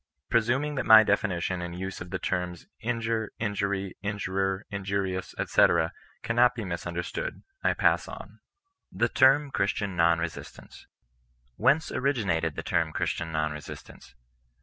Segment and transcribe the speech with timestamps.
[0.31, 5.65] Presuming that my definition and use of the terms injure^ injury, injurer, injurious, &c.,
[6.23, 8.39] cannot be misunderstood, I pass on.
[8.91, 10.87] THE TEBM GHBISTIAN NON BESISTANCE.
[11.57, 14.15] Whence originated the term Christian non resistanee?